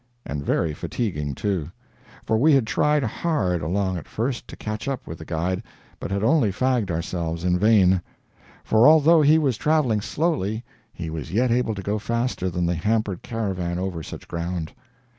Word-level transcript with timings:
And 0.25 0.43
very 0.43 0.73
fatiguing, 0.73 1.35
too; 1.35 1.69
for 2.25 2.35
we 2.35 2.53
had 2.53 2.65
tried 2.65 3.03
hard, 3.03 3.61
along 3.61 3.97
at 3.97 4.07
first, 4.07 4.47
to 4.47 4.55
catch 4.55 4.87
up 4.87 5.05
with 5.05 5.19
the 5.19 5.25
guide, 5.25 5.61
but 5.99 6.09
had 6.09 6.23
only 6.23 6.51
fagged 6.51 6.89
ourselves, 6.89 7.43
in 7.43 7.59
vain; 7.59 8.01
for 8.63 8.87
although 8.87 9.21
he 9.21 9.37
was 9.37 9.57
traveling 9.57 10.01
slowly 10.01 10.63
he 10.91 11.11
was 11.11 11.31
yet 11.31 11.51
able 11.51 11.75
to 11.75 11.83
go 11.83 11.99
faster 11.99 12.49
than 12.49 12.65
the 12.65 12.73
hampered 12.73 13.21
caravan 13.21 13.77
over 13.77 14.01
such 14.01 14.27
ground. 14.27 14.73